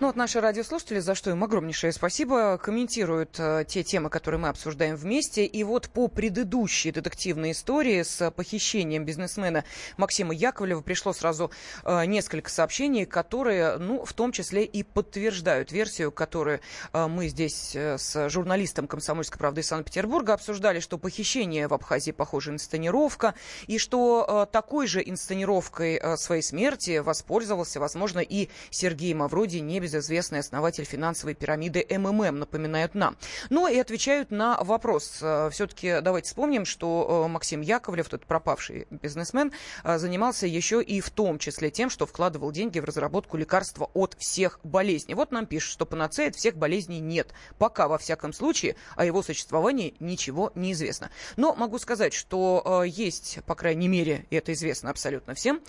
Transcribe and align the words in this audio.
Ну 0.00 0.06
вот 0.06 0.14
наши 0.14 0.40
радиослушатели, 0.40 1.00
за 1.00 1.16
что 1.16 1.30
им 1.30 1.42
огромнейшее 1.42 1.92
спасибо, 1.92 2.56
комментируют 2.58 3.34
э, 3.40 3.64
те 3.66 3.82
темы, 3.82 4.10
которые 4.10 4.40
мы 4.40 4.48
обсуждаем 4.48 4.94
вместе. 4.94 5.44
И 5.44 5.64
вот 5.64 5.88
по 5.88 6.06
предыдущей 6.06 6.92
детективной 6.92 7.50
истории 7.50 8.04
с 8.04 8.30
похищением 8.30 9.04
бизнесмена 9.04 9.64
Максима 9.96 10.32
Яковлева 10.32 10.82
пришло 10.82 11.12
сразу 11.12 11.50
э, 11.82 12.04
несколько 12.04 12.48
сообщений, 12.48 13.06
которые, 13.06 13.78
ну, 13.78 14.04
в 14.04 14.12
том 14.12 14.30
числе 14.30 14.64
и 14.64 14.84
подтверждают 14.84 15.72
версию, 15.72 16.12
которую 16.12 16.60
э, 16.92 17.06
мы 17.08 17.26
здесь 17.26 17.74
э, 17.74 17.98
с 17.98 18.28
журналистом 18.28 18.86
«Комсомольской 18.86 19.40
правды» 19.40 19.64
Санкт-Петербурга 19.64 20.34
обсуждали, 20.34 20.78
что 20.78 20.98
похищение 20.98 21.66
в 21.66 21.74
Абхазии 21.74 22.12
похоже 22.12 22.52
инсценировка, 22.52 23.34
и 23.66 23.78
что 23.78 24.46
э, 24.46 24.52
такой 24.52 24.86
же 24.86 25.02
инсценировкой 25.04 25.96
э, 25.96 26.16
своей 26.16 26.42
смерти 26.42 26.98
воспользовался, 26.98 27.80
возможно, 27.80 28.20
и 28.20 28.48
Сергей 28.70 29.12
Мавроди, 29.12 29.56
не 29.56 29.80
небезызвестный 29.88 30.40
основатель 30.40 30.84
финансовой 30.84 31.34
пирамиды 31.34 31.84
МММ, 31.88 32.38
напоминают 32.38 32.94
нам. 32.94 33.16
Но 33.50 33.62
ну 33.62 33.68
и 33.68 33.78
отвечают 33.78 34.30
на 34.30 34.56
вопрос. 34.62 35.18
Э, 35.20 35.48
Все-таки 35.50 36.00
давайте 36.00 36.28
вспомним, 36.28 36.64
что 36.64 37.24
э, 37.26 37.28
Максим 37.28 37.60
Яковлев, 37.60 38.08
тот 38.08 38.26
пропавший 38.26 38.86
бизнесмен, 38.90 39.52
э, 39.82 39.98
занимался 39.98 40.46
еще 40.46 40.82
и 40.82 41.00
в 41.00 41.10
том 41.10 41.38
числе 41.38 41.70
тем, 41.70 41.90
что 41.90 42.06
вкладывал 42.06 42.52
деньги 42.52 42.78
в 42.78 42.84
разработку 42.84 43.36
лекарства 43.36 43.90
от 43.94 44.14
всех 44.18 44.60
болезней. 44.62 45.14
Вот 45.14 45.32
нам 45.32 45.46
пишут, 45.46 45.72
что 45.72 45.86
панацея 45.86 46.28
от 46.28 46.36
всех 46.36 46.56
болезней 46.56 47.00
нет. 47.00 47.32
Пока, 47.58 47.88
во 47.88 47.98
всяком 47.98 48.32
случае, 48.32 48.76
о 48.94 49.04
его 49.04 49.22
существовании 49.22 49.94
ничего 49.98 50.52
не 50.54 50.72
известно. 50.72 51.10
Но 51.36 51.54
могу 51.54 51.78
сказать, 51.78 52.12
что 52.12 52.84
есть, 52.86 53.38
по 53.46 53.54
крайней 53.54 53.88
мере, 53.88 54.26
и 54.30 54.36
это 54.36 54.52
известно 54.52 54.90
абсолютно 54.90 55.34
всем, 55.34 55.60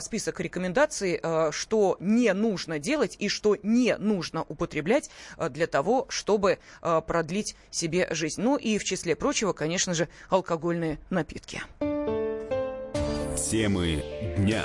список 0.00 0.40
рекомендаций, 0.40 1.20
что 1.52 1.96
не 2.00 2.32
нужно 2.32 2.78
делать 2.78 3.16
и 3.18 3.28
что 3.28 3.56
не 3.66 3.96
нужно 3.96 4.44
употреблять 4.48 5.10
э, 5.36 5.48
для 5.50 5.66
того, 5.66 6.06
чтобы 6.08 6.58
э, 6.82 7.02
продлить 7.06 7.56
себе 7.70 8.08
жизнь. 8.10 8.40
Ну 8.40 8.56
и 8.56 8.78
в 8.78 8.84
числе 8.84 9.16
прочего, 9.16 9.52
конечно 9.52 9.92
же, 9.94 10.08
алкогольные 10.30 10.98
напитки. 11.10 11.62
Темы 13.50 14.02
дня. 14.38 14.64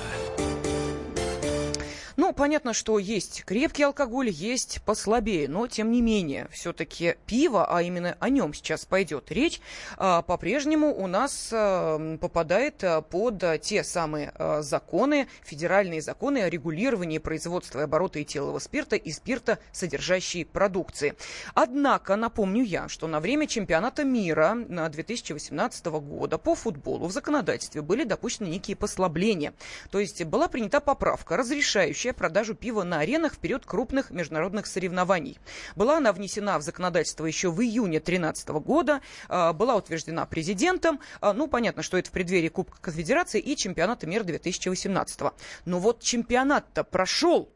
Ну, 2.31 2.35
понятно, 2.35 2.71
что 2.71 2.97
есть 2.97 3.43
крепкий 3.43 3.83
алкоголь, 3.83 4.29
есть 4.29 4.81
послабее, 4.85 5.49
но 5.49 5.67
тем 5.67 5.91
не 5.91 6.01
менее, 6.01 6.47
все-таки 6.49 7.15
пиво, 7.25 7.65
а 7.69 7.81
именно 7.81 8.15
о 8.21 8.29
нем 8.29 8.53
сейчас 8.53 8.85
пойдет 8.85 9.33
речь, 9.33 9.59
а, 9.97 10.21
по-прежнему 10.21 10.95
у 10.95 11.07
нас 11.07 11.49
а, 11.51 12.17
попадает 12.21 12.85
а, 12.85 13.01
под 13.01 13.43
те 13.61 13.83
самые 13.83 14.31
законы, 14.61 15.27
федеральные 15.43 16.01
законы 16.01 16.43
о 16.43 16.49
регулировании 16.49 17.17
производства 17.17 17.81
и 17.81 17.83
оборота 17.83 18.21
этилового 18.21 18.59
спирта 18.59 18.95
и 18.95 19.11
спирта, 19.11 19.59
содержащей 19.73 20.45
продукции. 20.45 21.15
Однако, 21.53 22.15
напомню 22.15 22.63
я, 22.63 22.87
что 22.87 23.07
на 23.07 23.19
время 23.19 23.45
чемпионата 23.45 24.05
мира 24.05 24.53
на 24.53 24.87
2018 24.87 25.85
года 25.87 26.37
по 26.37 26.55
футболу 26.55 27.07
в 27.07 27.11
законодательстве 27.11 27.81
были 27.81 28.05
допущены 28.05 28.47
некие 28.47 28.77
послабления. 28.77 29.53
То 29.89 29.99
есть 29.99 30.23
была 30.23 30.47
принята 30.47 30.79
поправка, 30.79 31.35
разрешающая 31.35 32.13
продажу 32.21 32.53
пива 32.53 32.83
на 32.83 32.99
аренах 32.99 33.33
в 33.33 33.39
период 33.39 33.65
крупных 33.65 34.11
международных 34.11 34.67
соревнований. 34.67 35.39
Была 35.75 35.97
она 35.97 36.13
внесена 36.13 36.59
в 36.59 36.61
законодательство 36.61 37.25
еще 37.25 37.49
в 37.49 37.59
июне 37.63 37.97
2013 37.97 38.59
года, 38.59 39.01
а, 39.27 39.53
была 39.53 39.75
утверждена 39.75 40.27
президентом. 40.27 40.99
А, 41.19 41.33
ну, 41.33 41.47
понятно, 41.47 41.81
что 41.81 41.97
это 41.97 42.09
в 42.09 42.11
преддверии 42.11 42.49
Кубка 42.49 42.77
Конфедерации 42.79 43.39
и 43.41 43.55
чемпионата 43.55 44.05
мира 44.05 44.23
2018. 44.23 45.33
Но 45.65 45.79
вот 45.79 46.03
чемпионат-то 46.03 46.83
прошел 46.83 47.49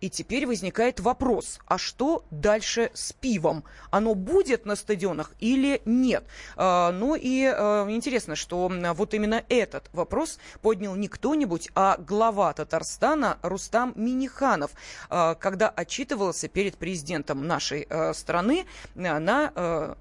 и 0.00 0.10
теперь 0.10 0.46
возникает 0.46 1.00
вопрос, 1.00 1.58
а 1.66 1.78
что 1.78 2.24
дальше 2.30 2.90
с 2.94 3.12
пивом? 3.12 3.64
Оно 3.90 4.14
будет 4.14 4.66
на 4.66 4.76
стадионах 4.76 5.32
или 5.40 5.80
нет? 5.84 6.24
А, 6.56 6.92
ну 6.92 7.14
и 7.14 7.44
а, 7.44 7.86
интересно, 7.88 8.36
что 8.36 8.68
вот 8.68 9.14
именно 9.14 9.44
этот 9.48 9.88
вопрос 9.92 10.38
поднял 10.60 10.94
не 10.96 11.08
кто-нибудь, 11.08 11.70
а 11.74 11.96
глава 11.98 12.52
Татарстана 12.52 13.38
Рустам 13.42 13.92
Миниханов, 13.96 14.72
а, 15.08 15.34
когда 15.34 15.68
отчитывался 15.68 16.48
перед 16.48 16.76
президентом 16.76 17.46
нашей 17.46 17.88
страны 18.14 18.66
на 18.94 19.96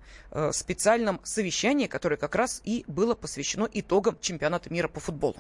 специальном 0.52 1.22
совещании, 1.24 1.88
которое 1.88 2.18
как 2.18 2.36
раз 2.36 2.62
и 2.66 2.84
было 2.88 3.16
посвящено 3.16 3.70
итогам 3.72 4.18
чемпионата 4.20 4.72
мира 4.72 4.88
по 4.88 5.00
футболу. 5.00 5.36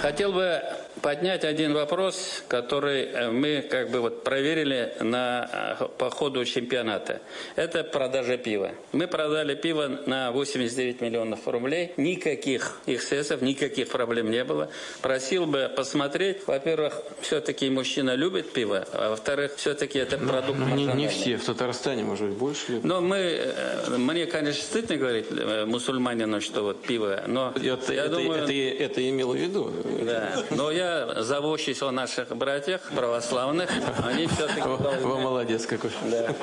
Хотел 0.00 0.32
бы 0.32 0.62
поднять 1.02 1.44
один 1.44 1.74
вопрос, 1.74 2.42
который 2.48 3.04
э, 3.04 3.30
мы 3.30 3.60
как 3.60 3.90
бы 3.90 4.00
вот 4.00 4.24
проверили 4.24 4.94
на, 5.00 5.76
э, 5.78 5.88
по 5.98 6.08
ходу 6.08 6.42
чемпионата. 6.46 7.20
Это 7.54 7.84
продажа 7.84 8.38
пива. 8.38 8.70
Мы 8.92 9.06
продали 9.06 9.54
пиво 9.54 10.00
на 10.06 10.32
89 10.32 11.02
миллионов 11.02 11.46
рублей. 11.46 11.92
Никаких 11.98 12.80
эксцессов, 12.86 13.42
никаких 13.42 13.88
проблем 13.88 14.30
не 14.30 14.42
было. 14.42 14.70
Просил 15.02 15.44
бы 15.44 15.70
посмотреть. 15.74 16.46
Во-первых, 16.46 17.02
все-таки 17.20 17.68
мужчина 17.68 18.14
любит 18.14 18.52
пиво, 18.52 18.86
а 18.92 19.10
во-вторых, 19.10 19.56
все-таки 19.56 19.98
это 19.98 20.16
ну, 20.16 20.28
продукт 20.28 20.58
ну, 20.58 20.74
не, 20.74 20.86
не 20.86 21.08
все. 21.08 21.36
В 21.36 21.44
Татарстане, 21.44 22.04
может 22.04 22.28
быть, 22.28 22.38
больше 22.38 22.72
любят. 22.72 22.84
Но 22.84 23.02
мы, 23.02 23.16
э, 23.16 23.96
мне, 23.98 24.24
конечно, 24.24 24.62
стыдно 24.62 24.96
говорить 24.96 25.26
мусульманину, 25.66 26.40
что 26.40 26.62
вот 26.62 26.82
пиво, 26.82 27.22
но 27.26 27.52
это, 27.54 27.92
я 27.92 28.04
это, 28.04 28.16
думаю... 28.16 28.44
Это, 28.44 28.52
это, 28.52 28.84
это 28.84 29.08
имел 29.08 29.32
в 29.32 29.36
виду. 29.36 29.70
Да, 30.02 30.42
но 30.50 30.70
я 30.70 31.22
заботюсь 31.22 31.82
о 31.82 31.90
наших 31.90 32.36
братьях 32.36 32.80
православных. 32.94 33.70
Они 34.04 34.26
все-таки. 34.26 34.60
Вы 34.62 35.18
молодец 35.18 35.66
какой. 35.66 35.90
Да. 36.10 36.34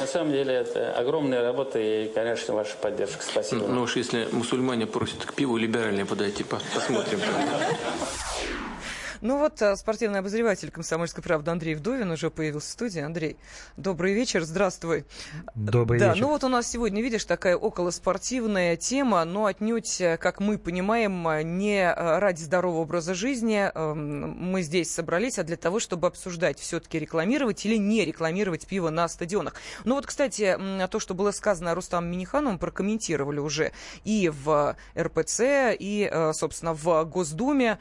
На 0.00 0.06
самом 0.06 0.32
деле 0.32 0.54
это 0.54 0.92
огромная 0.92 1.42
работа 1.42 1.78
и, 1.78 2.08
конечно, 2.08 2.54
ваша 2.54 2.76
поддержка. 2.80 3.22
Спасибо. 3.22 3.66
Ну 3.66 3.82
уж 3.82 3.96
если 3.96 4.28
мусульмане 4.32 4.86
просят 4.86 5.24
к 5.24 5.34
пиву 5.34 5.56
либеральнее 5.56 6.06
подойти, 6.06 6.44
посмотрим. 6.44 7.20
Ну 9.26 9.38
вот 9.38 9.60
а, 9.60 9.74
спортивный 9.74 10.20
обозреватель 10.20 10.70
«Комсомольской 10.70 11.20
правды» 11.20 11.50
Андрей 11.50 11.74
Вдовин 11.74 12.12
уже 12.12 12.30
появился 12.30 12.68
в 12.68 12.70
студии. 12.70 13.00
Андрей, 13.00 13.36
добрый 13.76 14.14
вечер, 14.14 14.44
здравствуй. 14.44 15.04
Добрый 15.56 15.98
да, 15.98 16.10
вечер. 16.10 16.20
ну 16.20 16.28
вот 16.28 16.44
у 16.44 16.48
нас 16.48 16.70
сегодня, 16.70 17.02
видишь, 17.02 17.24
такая 17.24 17.56
околоспортивная 17.56 18.76
тема, 18.76 19.24
но 19.24 19.46
отнюдь, 19.46 20.00
э, 20.00 20.16
как 20.16 20.38
мы 20.38 20.58
понимаем, 20.58 21.26
э, 21.26 21.42
не 21.42 21.80
э, 21.80 22.18
ради 22.20 22.40
здорового 22.40 22.82
образа 22.82 23.14
жизни 23.14 23.68
эм, 23.74 24.30
мы 24.30 24.62
здесь 24.62 24.94
собрались, 24.94 25.40
а 25.40 25.42
для 25.42 25.56
того, 25.56 25.80
чтобы 25.80 26.06
обсуждать, 26.06 26.60
все-таки 26.60 27.00
рекламировать 27.00 27.66
или 27.66 27.74
не 27.74 28.04
рекламировать 28.04 28.68
пиво 28.68 28.90
на 28.90 29.08
стадионах. 29.08 29.54
Ну 29.82 29.96
вот, 29.96 30.06
кстати, 30.06 30.56
то, 30.88 31.00
что 31.00 31.14
было 31.14 31.32
сказано 31.32 31.74
Рустам 31.74 32.06
Минихановым, 32.08 32.60
прокомментировали 32.60 33.40
уже 33.40 33.72
и 34.04 34.28
в 34.32 34.76
РПЦ, 34.96 35.74
и, 35.76 36.30
собственно, 36.32 36.74
в 36.74 37.04
Госдуме 37.06 37.80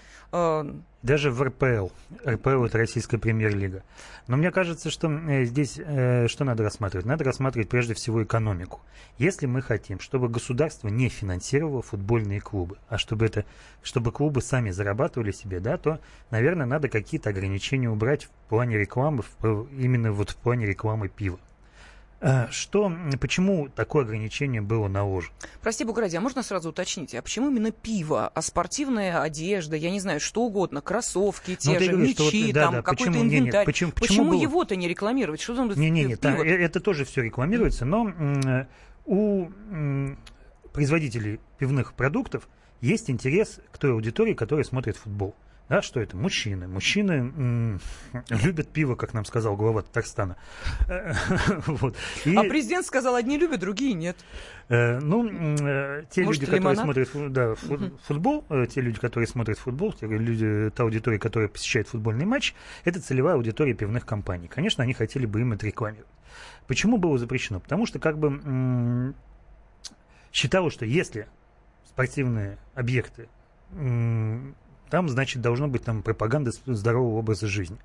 даже 1.06 1.30
в 1.30 1.42
РПЛ. 1.42 1.90
РПЛ– 2.28 2.64
это 2.66 2.80
российская 2.80 3.20
премьер-лига. 3.20 3.84
Но 4.28 4.38
мне 4.38 4.52
кажется, 4.52 4.90
что 4.90 5.08
э, 5.08 5.46
здесь 5.46 5.78
э, 5.78 6.28
что 6.28 6.44
надо 6.44 6.64
рассматривать? 6.64 7.06
Надо 7.06 7.24
рассматривать 7.24 7.70
прежде 7.70 7.94
всего 7.94 8.24
экономику. 8.24 8.82
Если 9.20 9.46
мы 9.46 9.62
хотим, 9.62 10.00
чтобы 10.00 10.30
государство 10.30 10.88
не 10.88 11.10
финансировало 11.10 11.84
футбольные 11.84 12.42
клубы, 12.42 12.78
а 12.90 12.98
чтобы, 12.98 13.28
это, 13.28 13.46
чтобы 13.84 14.12
клубы 14.12 14.42
сами 14.42 14.72
зарабатывали 14.72 15.32
себе, 15.32 15.60
да, 15.60 15.78
то, 15.78 16.00
наверное, 16.32 16.66
надо 16.66 16.90
какие-то 16.90 17.30
ограничения 17.30 17.90
убрать 17.90 18.26
в 18.26 18.30
плане 18.50 18.78
рекламы, 18.78 19.24
в, 19.40 19.68
именно 19.78 20.12
вот 20.12 20.32
в 20.32 20.36
плане 20.38 20.66
рекламы 20.66 21.08
пива. 21.08 21.40
А, 22.22 22.48
что, 22.50 22.92
почему 23.20 23.70
такое 23.70 24.04
ограничение 24.04 24.62
было 24.62 24.88
наложено? 24.88 25.34
Прости, 25.62 25.84
Бугради, 25.84 26.16
а 26.16 26.22
можно 26.22 26.44
сразу 26.44 26.70
уточнить, 26.70 27.14
а 27.14 27.22
почему 27.22 27.50
именно 27.50 27.72
пиво, 27.72 28.28
а 28.28 28.42
спортивная 28.42 29.22
одежда, 29.22 29.76
я 29.76 29.92
не 29.92 30.00
знаю, 30.00 30.20
что 30.20 30.44
угодно, 30.44 30.82
кроссовки 30.82 31.52
ну, 31.52 31.58
те 31.58 31.74
ну, 31.74 31.80
же, 31.80 31.92
говорю, 31.92 32.08
мечи, 32.08 32.46
вот, 32.46 32.54
да, 32.54 32.64
там, 32.64 32.74
да, 32.74 32.82
какой-то 32.82 33.12
почему, 33.12 33.24
инвентарь. 33.24 33.54
Не, 33.54 33.60
не, 33.60 33.66
почему 33.66 33.92
почему, 33.92 34.30
почему 34.30 34.42
его-то 34.42 34.76
не 34.76 34.88
рекламировать? 34.88 35.42
Что 35.42 35.56
там 35.56 35.70
не, 35.76 35.90
не, 35.90 36.06
не, 36.06 36.16
да, 36.16 36.38
э, 36.38 36.44
это 36.44 36.80
тоже 36.80 37.06
все 37.06 37.22
рекламируется, 37.22 37.86
но 37.86 38.14
у 39.06 39.50
производителей 40.74 41.40
пивных 41.58 41.94
продуктов 41.94 42.48
есть 42.82 43.10
интерес 43.10 43.60
к 43.72 43.78
той 43.78 43.92
аудитории, 43.92 44.34
которая 44.34 44.64
смотрит 44.64 44.98
футбол. 44.98 45.36
Да, 45.68 45.82
что 45.82 46.00
это? 46.00 46.16
Мужчины. 46.16 46.68
Мужчины 46.68 47.12
м- 47.12 47.82
любят 48.30 48.70
пиво, 48.70 48.96
как 48.96 49.14
нам 49.16 49.26
сказал 49.26 49.56
глава 49.56 49.82
Татарстана. 49.82 50.38
вот. 51.66 51.96
И, 52.24 52.36
а 52.36 52.44
президент 52.44 52.86
сказал, 52.86 53.16
одни 53.16 53.38
любят, 53.40 53.62
другие 53.62 53.94
нет. 53.94 54.16
Э, 54.70 55.00
ну, 55.00 55.28
э, 55.28 56.04
те 56.12 56.24
Может, 56.24 56.42
люди, 56.44 56.52
которые 56.52 56.76
смотрят 56.76 57.10
да, 57.34 57.56
футбол, 57.56 58.46
э, 58.50 58.68
те 58.68 58.82
люди, 58.82 59.00
которые 59.00 59.28
смотрят 59.28 59.58
футбол, 59.58 59.92
те 59.94 60.06
люди, 60.06 60.70
та 60.70 60.84
аудитория, 60.84 61.18
которая 61.18 61.50
посещает 61.50 61.88
футбольный 61.88 62.26
матч, 62.26 62.54
это 62.84 63.02
целевая 63.02 63.34
аудитория 63.36 63.74
пивных 63.74 64.06
компаний. 64.06 64.48
Конечно, 64.48 64.84
они 64.84 64.94
хотели 64.94 65.26
бы 65.26 65.42
им 65.42 65.54
это 65.54 65.66
рекламировать. 65.66 66.10
Почему 66.68 66.98
было 66.98 67.18
запрещено? 67.18 67.60
Потому 67.60 67.88
что 67.88 67.98
как 67.98 68.20
бы 68.20 68.28
м- 68.28 69.16
считалось, 70.32 70.74
что 70.76 70.86
если 70.86 71.28
спортивные 71.88 72.60
объекты 72.76 73.30
там, 74.96 75.10
значит, 75.10 75.42
должно 75.42 75.68
быть 75.68 75.84
там 75.84 76.02
пропаганда 76.02 76.52
здорового 76.66 77.18
образа 77.18 77.48
жизни. 77.48 77.78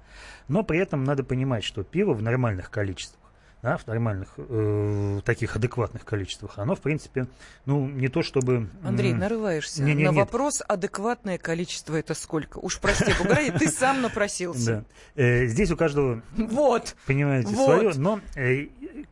Но 0.47 0.63
при 0.63 0.79
этом 0.79 1.03
надо 1.03 1.25
понимать, 1.25 1.65
что 1.65 1.83
пиво 1.83 2.15
в 2.15 2.23
нормальных 2.23 2.71
количествах 2.71 3.21
да, 3.63 3.77
в 3.77 3.87
нормальных, 3.87 4.29
э, 4.39 5.21
таких 5.25 5.55
адекватных 5.57 6.05
количествах, 6.05 6.53
оно, 6.57 6.75
в 6.75 6.81
принципе, 6.81 7.27
ну, 7.67 7.87
не 7.87 8.09
то 8.09 8.23
чтобы... 8.23 8.71
Андрей, 8.83 9.13
нарываешься 9.13 9.83
не, 9.83 9.95
не, 9.95 10.05
на 10.05 10.11
нет. 10.11 10.17
вопрос, 10.17 10.63
адекватное 10.67 11.37
количество 11.37 11.95
это 11.97 12.15
сколько? 12.15 12.59
Уж 12.59 12.79
прости, 12.79 13.13
Буграй, 13.19 13.51
ты 13.51 13.69
сам 13.69 14.03
напросился. 14.03 14.61
Да. 14.71 15.23
Э, 15.23 15.47
здесь 15.47 15.71
у 15.71 15.77
каждого, 15.77 16.23
вот, 16.37 16.95
понимаете, 17.07 17.49
вот. 17.49 17.65
свое, 17.65 17.95
но 17.97 18.21
э, 18.37 18.69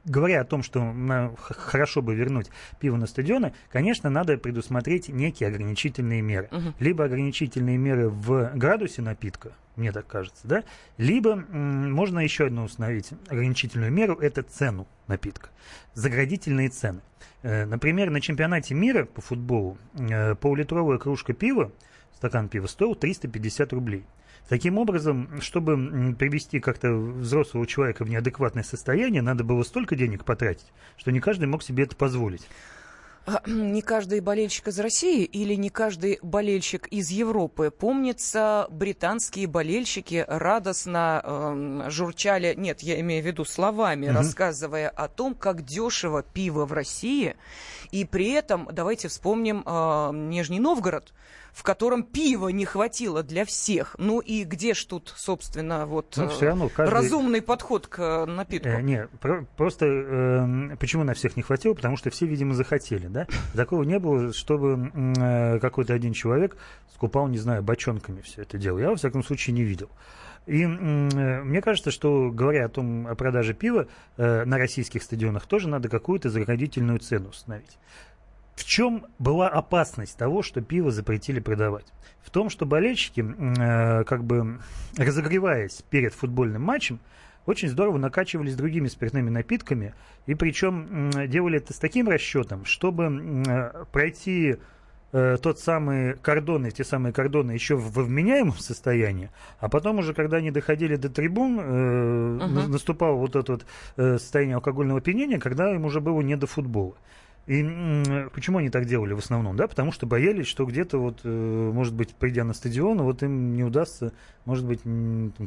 говоря 0.09 0.41
о 0.41 0.45
том, 0.45 0.63
что 0.63 0.95
хорошо 1.39 2.03
бы 2.03 2.15
вернуть 2.15 2.51
пиво 2.81 2.97
на 2.97 3.07
стадионы, 3.07 3.53
конечно, 3.71 4.11
надо 4.11 4.39
предусмотреть 4.39 5.09
некие 5.09 5.49
ограничительные 5.49 6.23
меры. 6.23 6.49
Угу. 6.51 6.75
Либо 6.81 7.05
ограничительные 7.05 7.77
меры 7.77 8.09
в 8.09 8.53
градусе 8.55 9.03
напитка, 9.03 9.53
мне 9.77 9.93
так 9.93 10.07
кажется, 10.07 10.47
да? 10.47 10.65
Либо 10.97 11.31
м, 11.33 11.93
можно 11.93 12.21
еще 12.21 12.47
одну 12.47 12.65
установить 12.65 13.11
ограничительную 13.29 13.93
меру, 13.93 14.15
это 14.15 14.43
цену 14.43 14.87
напитка. 15.07 15.51
Заградительные 15.95 16.69
цены. 16.69 17.01
Э, 17.43 17.65
например, 17.65 18.11
на 18.11 18.21
чемпионате 18.21 18.75
мира 18.75 19.05
по 19.05 19.21
футболу 19.21 19.79
э, 19.95 20.35
полулитровая 20.35 20.99
кружка 20.99 21.33
пива, 21.33 21.71
стакан 22.17 22.49
пива 22.49 22.67
стоил 22.67 22.95
350 22.95 23.73
рублей. 23.73 24.05
Таким 24.49 24.79
образом, 24.79 25.41
чтобы 25.43 26.15
привести 26.19 26.59
как-то 26.59 26.93
взрослого 26.93 27.67
человека 27.67 28.05
в 28.05 28.09
неадекватное 28.09 28.63
состояние, 28.63 29.21
надо 29.21 29.45
было 29.45 29.63
столько 29.63 29.95
денег 29.95 30.25
потратить, 30.25 30.73
что 30.97 31.11
не 31.11 31.21
каждый 31.21 31.47
мог 31.47 31.63
себе 31.63 31.85
это 31.85 31.95
позволить. 31.95 32.49
А, 33.29 33.43
не 33.47 33.83
каждый 33.83 34.21
болельщик 34.21 34.69
из 34.69 34.81
России 34.81 35.23
или 35.23 35.53
не 35.53 35.69
каждый 35.69 36.19
болельщик 36.23 36.87
из 36.87 37.11
Европы. 37.11 37.71
Помнится, 37.71 38.67
британские 38.71 39.47
болельщики 39.47 40.25
радостно 40.27 41.21
э, 41.23 41.91
журчали, 41.91 42.55
нет, 42.57 42.81
я 42.81 42.99
имею 43.01 43.23
в 43.23 43.27
виду 43.27 43.45
словами, 43.45 44.07
mm 44.07 44.13
рассказывая 44.13 44.89
о 44.89 45.09
том, 45.09 45.35
как 45.35 45.63
дешево 45.63 46.23
пиво 46.23 46.65
в 46.65 46.73
России. 46.73 47.37
И 47.91 48.07
при 48.07 48.31
этом 48.31 48.67
давайте 48.73 49.09
вспомним 49.09 49.63
э, 49.67 50.11
Нижний 50.15 50.59
Новгород 50.59 51.13
в 51.59 51.65
котором 51.65 52.05
пива 52.05 52.51
не 52.51 52.65
хватило 52.65 53.25
для 53.25 53.45
всех. 53.45 53.97
Ну 53.99 54.21
и 54.21 54.45
где 54.45 54.75
ж 54.75 54.85
тут, 54.85 55.13
собственно, 55.17 55.87
вот 55.87 56.15
ну, 56.17 56.29
все 56.29 56.47
равно 56.47 56.69
каждый... 56.69 56.93
разумный 56.93 57.43
подход 57.43 57.89
к 57.89 57.99
э, 57.99 58.27
напитку? 58.27 58.69
Э, 58.69 58.81
не, 58.81 59.09
про- 59.21 59.45
просто 59.57 59.87
э, 59.87 60.77
почему 60.79 61.03
на 61.03 61.15
всех 61.15 61.37
не 61.37 61.43
хватило? 61.43 61.75
Потому 61.75 61.97
что 61.97 62.11
все, 62.11 62.27
видимо, 62.27 62.55
захотели, 62.55 63.09
да? 63.09 63.27
Такого 63.55 63.83
не 63.83 63.99
было, 63.99 64.33
чтобы 64.33 64.93
э, 64.95 65.59
какой-то 65.59 65.95
один 65.95 66.13
человек 66.13 66.57
скупал, 66.95 67.27
не 67.27 67.39
знаю, 67.39 67.65
бочонками 67.65 68.21
все 68.21 68.43
это 68.43 68.57
дело. 68.57 68.79
Я, 68.79 68.91
во 68.91 68.95
всяком 68.97 69.25
случае, 69.25 69.55
не 69.55 69.65
видел. 69.65 69.91
И 70.47 70.63
э, 70.63 70.67
мне 71.43 71.61
кажется, 71.61 71.91
что 71.91 72.31
говоря 72.31 72.67
о 72.67 72.69
том, 72.69 73.09
о 73.09 73.17
продаже 73.17 73.53
пива 73.53 73.89
э, 74.17 74.45
на 74.45 74.59
российских 74.59 75.03
стадионах, 75.03 75.47
тоже 75.47 75.69
надо 75.69 75.89
какую-то 75.89 76.31
заградительную 76.31 77.01
цену 77.01 77.31
установить. 77.31 77.79
В 78.59 78.65
чем 78.65 79.07
была 79.21 79.49
опасность 79.49 80.19
того, 80.19 80.43
что 80.43 80.61
пиво 80.61 80.91
запретили 80.91 81.39
продавать? 81.39 81.87
В 82.21 82.31
том, 82.31 82.51
что 82.51 82.67
болельщики, 82.67 83.25
э, 83.25 84.03
как 84.03 84.25
бы 84.25 84.59
разогреваясь 84.97 85.85
перед 85.89 86.13
футбольным 86.13 86.63
матчем, 86.63 86.99
очень 87.47 87.69
здорово 87.69 87.99
накачивались 87.99 88.57
другими 88.57 88.89
спиртными 88.89 89.31
напитками, 89.31 89.95
и 90.27 90.35
причем 90.35 91.11
э, 91.15 91.29
делали 91.29 91.59
это 91.59 91.73
с 91.73 91.77
таким 91.77 92.09
расчетом, 92.09 92.65
чтобы 92.65 93.05
э, 93.47 93.85
пройти 93.93 94.57
э, 95.13 95.37
тот 95.41 95.61
самый 95.61 96.15
кордон, 96.15 96.67
эти 96.67 96.83
самые 96.83 97.13
кордоны 97.13 97.53
еще 97.53 97.77
в, 97.77 97.93
в 97.93 98.07
вменяемом 98.07 98.59
состоянии, 98.59 99.31
а 99.61 99.69
потом 99.69 100.01
уже, 100.01 100.15
когда 100.15 100.39
они 100.39 100.51
доходили 100.51 100.97
до 100.97 101.09
трибун, 101.11 101.61
э, 101.61 101.63
uh-huh. 101.63 102.67
наступало 102.67 103.15
вот 103.15 103.37
это 103.37 103.53
вот 103.53 103.67
э, 103.99 104.19
состояние 104.19 104.57
алкогольного 104.57 104.99
опьянения, 104.99 105.39
когда 105.39 105.73
им 105.73 105.85
уже 105.85 106.01
было 106.01 106.21
не 106.23 106.35
до 106.37 106.49
футбола. 106.49 106.97
И 107.49 108.29
почему 108.35 108.59
они 108.59 108.69
так 108.69 108.85
делали 108.85 109.15
в 109.15 109.19
основном? 109.19 109.56
Да, 109.56 109.67
потому 109.67 109.91
что 109.91 110.06
боялись, 110.06 110.47
что 110.47 110.67
где-то 110.67 110.99
вот, 110.99 111.21
э, 111.25 111.71
может 111.73 111.95
быть, 111.95 112.15
придя 112.15 112.45
на 112.45 112.53
стадион, 112.53 113.00
вот 113.00 113.23
им 113.23 113.56
не 113.56 113.65
удастся, 113.65 114.12
может 114.45 114.67
быть, 114.67 114.83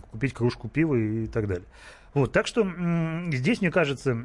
купить 0.10 0.34
кружку 0.34 0.68
пива 0.68 0.96
и 0.96 1.28
так 1.28 1.48
далее. 1.48 1.68
Вот, 2.16 2.32
так 2.32 2.48
что 2.48 2.68
здесь, 3.32 3.62
мне 3.62 3.70
кажется, 3.70 4.18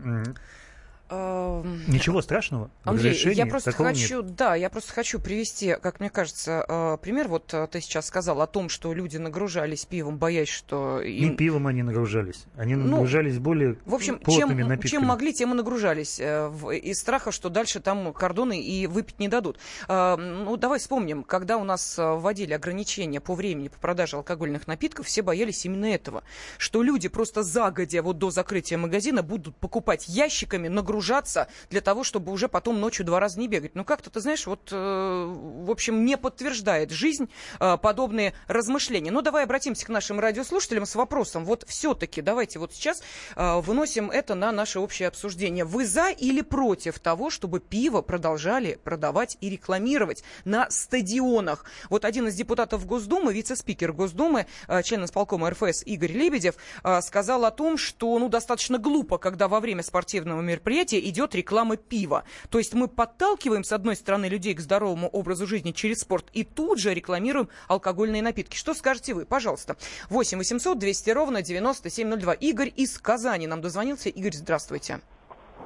Ничего 1.09 2.21
страшного. 2.21 2.71
Андрей, 2.83 3.15
я 3.35 3.47
просто 3.47 3.71
хочу, 3.71 4.23
нет. 4.23 4.35
да, 4.35 4.57
я 4.57 4.69
просто 4.69 4.93
хочу 4.93 5.21
привести, 5.21 5.77
как 5.81 6.01
мне 6.01 6.11
кажется, 6.11 6.65
э, 6.67 6.99
пример. 7.01 7.29
Вот 7.29 7.55
э, 7.55 7.69
ты 7.71 7.81
сейчас 7.81 8.07
сказал 8.07 8.41
о 8.41 8.47
том, 8.49 8.69
что 8.69 8.93
люди 8.93 9.17
нагружались 9.17 9.85
пивом, 9.85 10.19
боясь, 10.19 10.49
что 10.49 11.01
им... 11.01 11.31
не 11.31 11.37
пивом 11.37 11.69
они 11.69 11.85
нагружались, 11.85 12.47
они 12.57 12.75
ну, 12.75 12.89
нагружались 12.89 13.39
более 13.39 13.79
в 13.85 13.95
общем, 13.95 14.19
плотными 14.19 14.63
чем, 14.63 14.69
напитками. 14.69 15.01
чем 15.01 15.05
могли, 15.05 15.33
тем 15.33 15.53
и 15.53 15.55
нагружались 15.55 16.19
э, 16.19 16.51
из 16.83 16.99
страха, 16.99 17.31
что 17.31 17.51
дальше 17.51 17.79
там 17.79 18.13
кордоны 18.13 18.61
и 18.61 18.89
выпить 18.89 19.21
не 19.21 19.29
дадут. 19.29 19.59
Ну 19.89 20.57
давай 20.57 20.79
вспомним, 20.81 21.23
когда 21.23 21.57
у 21.57 21.65
нас 21.65 21.97
вводили 21.99 22.53
ограничения 22.53 23.21
по 23.21 23.35
времени 23.35 23.69
по 23.69 23.79
продаже 23.79 24.17
алкогольных 24.17 24.67
напитков, 24.67 25.07
все 25.07 25.23
боялись 25.23 25.65
именно 25.65 25.87
этого, 25.87 26.25
что 26.59 26.83
люди 26.83 27.09
просто 27.09 27.43
загодя 27.43 28.03
вот 28.03 28.19
до 28.19 28.31
закрытия 28.31 28.77
магазина 28.77 29.23
будут 29.23 29.57
покупать 29.57 30.09
ящиками 30.09 30.69
нагружать 30.69 30.96
загружаться 30.97 31.49
для 31.71 31.81
того, 31.81 32.05
чтобы 32.05 32.33
уже 32.33 32.49
потом 32.49 32.81
ночью 32.81 33.05
два 33.05 33.21
раза 33.21 33.39
не 33.39 33.49
бегать. 33.49 33.75
Ну, 33.75 33.85
как-то, 33.85 34.11
ты 34.11 34.21
знаешь, 34.21 34.47
вот, 34.47 34.71
э, 34.73 34.77
в 34.77 35.71
общем, 35.71 36.05
не 36.05 36.17
подтверждает 36.17 36.91
жизнь 36.91 37.29
э, 37.61 37.77
подобные 37.77 38.33
размышления. 38.49 39.11
Но 39.11 39.19
ну, 39.19 39.23
давай 39.23 39.45
обратимся 39.45 39.85
к 39.85 39.91
нашим 39.91 40.19
радиослушателям 40.21 40.87
с 40.87 40.95
вопросом. 40.95 41.45
Вот 41.45 41.65
все-таки 41.69 42.23
давайте 42.23 42.59
вот 42.59 42.73
сейчас 42.73 43.03
э, 43.35 43.61
выносим 43.61 44.11
это 44.11 44.35
на 44.35 44.53
наше 44.53 44.81
общее 44.81 45.09
обсуждение. 45.09 45.65
Вы 45.65 45.85
за 45.85 46.09
или 46.09 46.41
против 46.41 46.99
того, 46.99 47.29
чтобы 47.29 47.61
пиво 47.61 48.01
продолжали 48.01 48.79
продавать 48.83 49.37
и 49.41 49.51
рекламировать 49.51 50.25
на 50.45 50.71
стадионах? 50.71 51.65
Вот 51.91 52.05
один 52.05 52.29
из 52.29 52.35
депутатов 52.35 52.87
Госдумы, 52.87 53.35
вице-спикер 53.35 53.93
Госдумы, 53.93 54.47
член 54.85 55.05
исполкома 55.05 55.51
РФС 55.51 55.83
Игорь 55.85 56.13
Лебедев, 56.13 56.55
сказал 57.03 57.45
о 57.45 57.51
том, 57.51 57.77
что 57.77 58.19
ну, 58.19 58.29
достаточно 58.29 58.79
глупо, 58.79 59.19
когда 59.19 59.49
во 59.49 59.61
время 59.61 59.83
спортивного 59.83 60.41
мероприятия 60.41 60.86
мероприятия 60.87 61.11
идет 61.11 61.35
реклама 61.35 61.77
пива. 61.77 62.25
То 62.51 62.59
есть 62.59 62.75
мы 62.75 62.89
подталкиваем, 62.89 63.65
с 63.65 63.73
одной 63.73 63.97
стороны, 63.97 64.27
людей 64.27 64.55
к 64.55 64.61
здоровому 64.61 65.09
образу 65.09 65.47
жизни 65.47 65.73
через 65.73 66.01
спорт 66.01 66.27
и 66.33 66.45
тут 66.45 66.79
же 66.79 66.95
рекламируем 66.95 67.49
алкогольные 67.69 68.23
напитки. 68.23 68.57
Что 68.57 68.75
скажете 68.75 69.15
вы? 69.15 69.27
Пожалуйста. 69.27 69.77
8 70.11 70.39
800 70.39 70.79
200 70.79 71.11
ровно 71.11 71.43
9702. 71.43 72.33
Игорь 72.35 72.73
из 72.77 72.99
Казани 72.99 73.47
нам 73.47 73.61
дозвонился. 73.61 74.09
Игорь, 74.09 74.33
здравствуйте. 74.33 75.01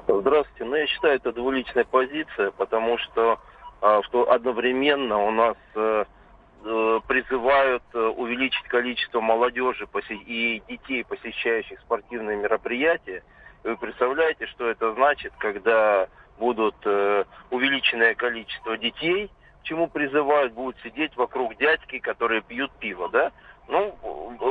Здравствуйте. 0.07 0.65
Ну, 0.65 0.75
я 0.75 0.87
считаю, 0.87 1.15
это 1.15 1.31
двуличная 1.31 1.85
позиция, 1.85 2.51
потому 2.51 2.97
что, 2.97 3.39
а, 3.81 4.01
что 4.03 4.31
одновременно 4.31 5.17
у 5.19 5.31
нас 5.31 5.57
э, 5.75 6.05
э, 6.63 6.99
призывают 7.07 7.83
э, 7.93 7.99
увеличить 7.99 8.67
количество 8.67 9.21
молодежи 9.21 9.87
и 10.25 10.61
детей, 10.67 11.05
посещающих 11.05 11.79
спортивные 11.81 12.37
мероприятия. 12.37 13.23
Вы 13.63 13.77
представляете, 13.77 14.47
что 14.47 14.69
это 14.69 14.93
значит, 14.93 15.33
когда 15.37 16.07
будут 16.39 16.75
э, 16.85 17.25
увеличенное 17.51 18.15
количество 18.15 18.77
детей, 18.77 19.29
к 19.61 19.63
чему 19.63 19.87
призывают, 19.87 20.53
будут 20.53 20.75
сидеть 20.81 21.15
вокруг 21.15 21.55
дядьки, 21.57 21.99
которые 21.99 22.41
пьют 22.41 22.71
пиво, 22.79 23.09
да? 23.09 23.31
Ну, 23.67 23.95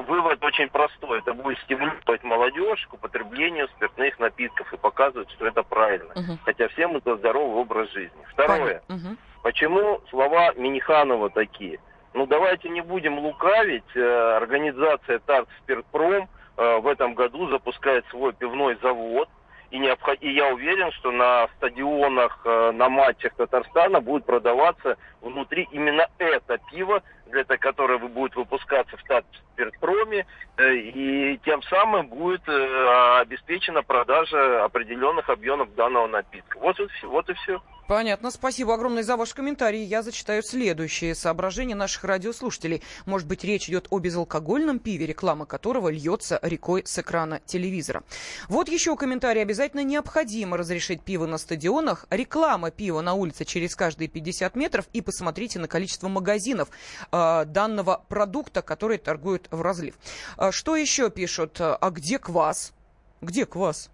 вывод 0.06 0.42
очень 0.44 0.68
простой. 0.68 1.18
Это 1.18 1.34
будет 1.34 1.58
стимулировать 1.60 2.22
молодежь 2.22 2.86
к 2.86 2.94
употреблению 2.94 3.68
спиртных 3.76 4.18
напитков 4.20 4.72
и 4.72 4.76
показывать, 4.76 5.30
что 5.32 5.46
это 5.46 5.62
правильно. 5.64 6.12
Угу. 6.14 6.38
Хотя 6.44 6.68
всем 6.68 6.96
это 6.96 7.16
здоровый 7.16 7.60
образ 7.60 7.90
жизни. 7.90 8.24
Второе. 8.32 8.82
Угу. 8.88 9.16
Почему 9.42 10.00
слова 10.08 10.52
Миниханова 10.54 11.28
такие? 11.28 11.80
Ну, 12.14 12.26
давайте 12.26 12.68
не 12.68 12.80
будем 12.80 13.18
лукавить. 13.18 13.96
Э, 13.96 14.36
организация 14.36 15.18
ТАРТ 15.18 15.48
Спиртпром– 15.58 16.28
в 16.80 16.86
этом 16.86 17.14
году 17.14 17.48
запускает 17.48 18.04
свой 18.10 18.32
пивной 18.32 18.76
завод. 18.82 19.28
И, 19.70 19.78
необход... 19.78 20.18
и 20.20 20.30
я 20.30 20.52
уверен, 20.52 20.90
что 20.92 21.12
на 21.12 21.48
стадионах, 21.56 22.40
э, 22.44 22.72
на 22.72 22.88
матчах 22.88 23.34
Татарстана 23.34 24.00
будет 24.00 24.24
продаваться 24.24 24.96
внутри 25.20 25.68
именно 25.70 26.08
это 26.18 26.58
пиво 26.70 27.02
для 27.30 27.44
которой 27.44 27.98
будет 27.98 28.34
выпускаться 28.34 28.96
в 28.96 29.02
Татспиртпроме, 29.04 30.26
э, 30.56 30.74
и 30.74 31.38
тем 31.44 31.62
самым 31.62 32.08
будет 32.08 32.42
э, 32.48 33.20
обеспечена 33.20 33.82
продажа 33.82 34.64
определенных 34.64 35.30
объемов 35.30 35.74
данного 35.74 36.08
напитка. 36.08 36.58
Вот 36.58 36.76
все. 36.88 37.08
Вот 37.08 37.28
и 37.30 37.34
все. 37.34 37.62
Понятно. 37.90 38.30
Спасибо 38.30 38.74
огромное 38.74 39.02
за 39.02 39.16
ваш 39.16 39.34
комментарий. 39.34 39.82
Я 39.82 40.04
зачитаю 40.04 40.44
следующие 40.44 41.12
соображения 41.16 41.74
наших 41.74 42.04
радиослушателей. 42.04 42.84
Может 43.04 43.26
быть, 43.26 43.42
речь 43.42 43.68
идет 43.68 43.88
о 43.90 43.98
безалкогольном 43.98 44.78
пиве, 44.78 45.06
реклама 45.06 45.44
которого 45.44 45.88
льется 45.88 46.38
рекой 46.40 46.84
с 46.86 47.00
экрана 47.00 47.40
телевизора. 47.46 48.04
Вот 48.48 48.68
еще 48.68 48.94
комментарий. 48.94 49.42
Обязательно 49.42 49.82
необходимо 49.82 50.56
разрешить 50.56 51.02
пиво 51.02 51.26
на 51.26 51.36
стадионах. 51.36 52.06
Реклама 52.10 52.70
пива 52.70 53.00
на 53.00 53.14
улице 53.14 53.44
через 53.44 53.74
каждые 53.74 54.06
50 54.06 54.54
метров. 54.54 54.86
И 54.92 55.00
посмотрите 55.00 55.58
на 55.58 55.66
количество 55.66 56.06
магазинов 56.06 56.68
э, 57.10 57.44
данного 57.44 58.04
продукта, 58.08 58.62
которые 58.62 58.98
торгуют 58.98 59.48
в 59.50 59.62
разлив. 59.62 59.96
А, 60.36 60.52
что 60.52 60.76
еще 60.76 61.10
пишут? 61.10 61.56
А 61.60 61.90
где 61.90 62.20
квас? 62.20 62.72
Где 63.20 63.46
квас? 63.46 63.90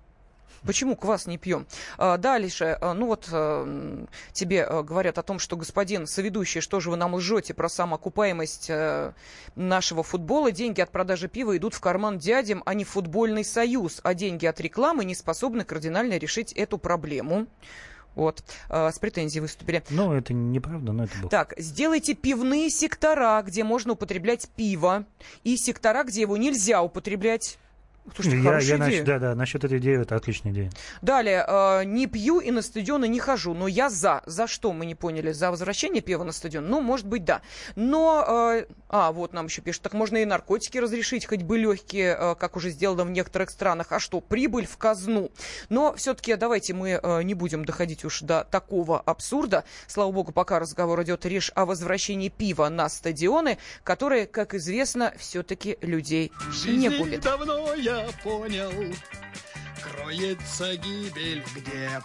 Почему 0.64 0.96
квас 0.96 1.26
не 1.26 1.38
пьем? 1.38 1.66
А, 1.98 2.16
дальше, 2.16 2.76
а, 2.80 2.94
ну 2.94 3.06
вот 3.06 3.28
а, 3.32 4.06
тебе 4.32 4.66
говорят 4.82 5.18
о 5.18 5.22
том, 5.22 5.38
что 5.38 5.56
господин 5.56 6.06
соведущий, 6.06 6.60
что 6.60 6.80
же 6.80 6.90
вы 6.90 6.96
нам 6.96 7.14
лжете 7.14 7.54
про 7.54 7.68
самоокупаемость 7.68 8.70
нашего 9.54 10.02
футбола. 10.02 10.50
Деньги 10.50 10.80
от 10.80 10.90
продажи 10.90 11.28
пива 11.28 11.56
идут 11.56 11.74
в 11.74 11.80
карман 11.80 12.18
дядям, 12.18 12.62
а 12.66 12.74
не 12.74 12.84
в 12.84 12.90
футбольный 12.90 13.44
союз. 13.44 14.00
А 14.02 14.14
деньги 14.14 14.46
от 14.46 14.60
рекламы 14.60 15.04
не 15.04 15.14
способны 15.14 15.64
кардинально 15.64 16.18
решить 16.18 16.52
эту 16.52 16.78
проблему. 16.78 17.46
Вот, 18.16 18.42
э, 18.70 18.90
с 18.90 18.98
претензией 18.98 19.42
выступили. 19.42 19.84
Ну, 19.90 20.12
это 20.12 20.32
неправда, 20.32 20.92
но 20.92 21.04
это 21.04 21.18
было. 21.18 21.30
Так, 21.30 21.52
сделайте 21.58 22.14
пивные 22.14 22.70
сектора, 22.70 23.42
где 23.46 23.62
можно 23.62 23.92
употреблять 23.92 24.48
пиво, 24.56 25.04
и 25.44 25.56
сектора, 25.58 26.02
где 26.02 26.22
его 26.22 26.36
нельзя 26.38 26.82
употреблять. 26.82 27.58
Слушайте, 28.14 28.40
я, 28.40 28.58
я 28.58 28.88
идея. 28.88 29.04
да, 29.04 29.18
да, 29.18 29.34
насчет 29.34 29.64
этой 29.64 29.78
идеи 29.78 30.00
это 30.00 30.16
отличная 30.16 30.52
идея. 30.52 30.70
Далее, 31.02 31.44
э, 31.46 31.84
не 31.84 32.06
пью 32.06 32.40
и 32.40 32.50
на 32.50 32.62
стадионы 32.62 33.08
не 33.08 33.18
хожу, 33.18 33.54
но 33.54 33.66
я 33.66 33.90
за. 33.90 34.22
За 34.26 34.46
что 34.46 34.72
мы 34.72 34.86
не 34.86 34.94
поняли? 34.94 35.32
За 35.32 35.50
возвращение 35.50 36.02
пива 36.02 36.24
на 36.24 36.32
стадион? 36.32 36.68
Ну, 36.68 36.80
может 36.80 37.06
быть, 37.06 37.24
да. 37.24 37.42
Но, 37.74 38.24
э, 38.56 38.66
а, 38.88 39.12
вот 39.12 39.32
нам 39.32 39.46
еще 39.46 39.62
пишут, 39.62 39.82
так 39.82 39.92
можно 39.94 40.18
и 40.18 40.24
наркотики 40.24 40.78
разрешить, 40.78 41.26
хоть 41.26 41.42
бы 41.42 41.58
легкие, 41.58 42.16
э, 42.18 42.34
как 42.36 42.56
уже 42.56 42.70
сделано 42.70 43.04
в 43.04 43.10
некоторых 43.10 43.50
странах. 43.50 43.88
А 43.90 43.98
что, 43.98 44.20
прибыль 44.20 44.66
в 44.66 44.76
казну? 44.76 45.30
Но 45.68 45.94
все-таки 45.94 46.36
давайте 46.36 46.74
мы 46.74 47.00
э, 47.02 47.22
не 47.22 47.34
будем 47.34 47.64
доходить 47.64 48.04
уж 48.04 48.20
до 48.20 48.46
такого 48.50 49.00
абсурда. 49.00 49.64
Слава 49.86 50.12
богу, 50.12 50.32
пока 50.32 50.58
разговор 50.58 51.02
идет 51.02 51.24
лишь 51.24 51.50
о 51.54 51.66
возвращении 51.66 52.28
пива 52.28 52.68
на 52.68 52.88
стадионы, 52.88 53.58
которые, 53.82 54.26
как 54.26 54.54
известно, 54.54 55.12
все-таки 55.18 55.78
людей 55.80 56.32
не 56.66 56.88
губят. 56.88 57.20
давно 57.22 57.74
я 57.96 58.12
понял, 58.22 58.72
кроется 59.82 60.76
гибель 60.76 61.42
где. 61.54 62.00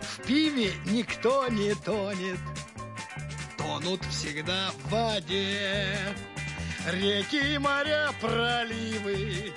В 0.00 0.26
пиве 0.26 0.72
никто 0.86 1.48
не 1.48 1.74
тонет, 1.74 2.38
тонут 3.56 4.04
всегда 4.06 4.70
в 4.70 4.90
воде. 4.90 5.96
Реки, 6.86 7.58
моря, 7.58 8.10
проливы, 8.20 9.52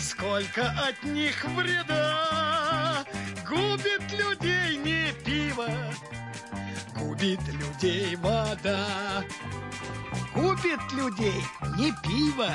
сколько 0.00 0.70
от 0.70 1.02
них 1.04 1.44
вреда. 1.44 3.04
Губит 3.48 4.12
людей 4.12 4.76
не 4.78 5.12
пиво, 5.24 5.68
губит 6.96 7.46
людей 7.48 8.16
вода. 8.16 9.24
Губит 10.34 10.80
людей 10.92 11.44
не 11.76 11.92
пиво, 12.02 12.50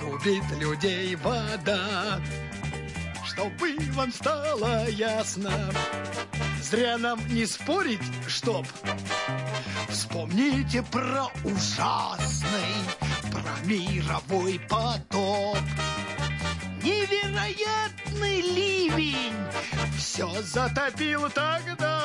губит 0.00 0.44
людей 0.58 1.14
вода. 1.16 2.20
Чтобы 3.24 3.76
вам 3.92 4.12
стало 4.12 4.88
ясно, 4.88 5.52
зря 6.62 6.98
нам 6.98 7.20
не 7.28 7.46
спорить, 7.46 8.00
чтоб 8.26 8.66
Вспомните 9.88 10.82
про 10.82 11.28
ужасный, 11.44 12.74
про 13.30 13.66
мировой 13.66 14.60
потоп. 14.68 15.58
Невероятный 16.82 18.40
ливень 18.40 19.34
все 19.96 20.30
затопил 20.42 21.30
тогда. 21.30 22.02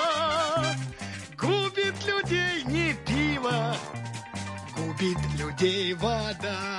Губит 1.38 1.96
людей 2.06 2.64
не 2.66 2.94
пиво, 3.06 3.76
губит 4.76 5.18
людей 5.38 5.94
вода. 5.94 6.73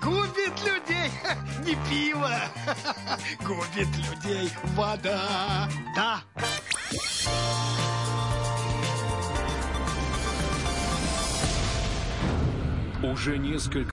Губит 0.00 0.60
людей 0.62 1.10
не 1.64 1.74
пиво, 1.88 2.30
губит 3.40 3.88
людей 3.96 4.52
вода. 4.76 5.68
Да. 5.96 6.20
Уже 13.02 13.38
несколько 13.38 13.89